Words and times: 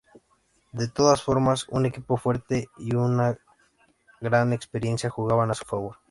De 0.71 0.87
todas 0.87 1.21
formas, 1.21 1.67
un 1.69 1.85
equipo 1.85 2.17
fuerte 2.17 2.69
y 2.79 2.95
una 2.95 3.37
gran 4.19 4.51
experiencia 4.51 5.11
jugaban 5.11 5.51
a 5.51 5.53
su 5.53 5.63
favor. 5.63 5.97